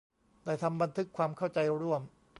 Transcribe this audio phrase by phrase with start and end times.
[0.45, 2.01] ได้ทำบันทึกความเข้าใจร่วม